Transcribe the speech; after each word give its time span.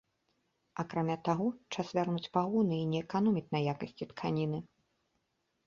Акрамя 0.83 1.17
таго, 1.29 1.47
час 1.75 1.91
вярнуць 1.99 2.31
пагоны 2.39 2.75
і 2.81 2.89
не 2.95 2.99
эканоміць 3.05 3.47
на 3.59 3.63
якасці 3.77 4.11
тканіны. 4.15 4.59